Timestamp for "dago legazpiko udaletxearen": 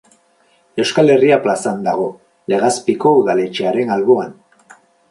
1.89-3.97